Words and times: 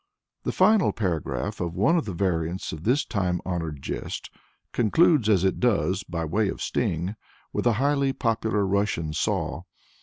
The 0.45 0.51
final 0.51 0.91
paragraph 0.93 1.61
of 1.61 1.75
one 1.75 1.95
of 1.95 2.05
the 2.05 2.13
variants 2.15 2.71
of 2.73 2.85
this 2.85 3.05
time 3.05 3.39
honored 3.45 3.83
jest 3.83 4.29
is 4.29 4.29
quaint, 4.33 4.39
concluding 4.73 5.31
as 5.31 5.43
it 5.43 5.59
does, 5.59 6.01
by 6.01 6.25
way 6.25 6.49
of 6.49 6.59
sting, 6.59 7.13
with 7.53 7.67
a 7.67 7.73
highly 7.73 8.11
popular 8.11 8.65
Russian 8.65 9.13
saw. 9.13 9.61